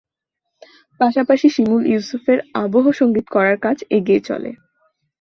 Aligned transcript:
পাশাপাশি 0.99 1.47
শিমুল 1.55 1.83
ইউসুফের 1.87 2.39
আবহ 2.55 2.85
সঙ্গীত 2.99 3.25
করার 3.35 3.57
কাজ 3.65 3.77
এগিয়ে 3.97 4.21
চলে। 4.27 4.51